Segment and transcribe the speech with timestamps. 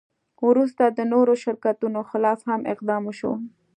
[0.47, 3.33] وروسته د نورو شرکتونو خلاف هم اقدام وشو.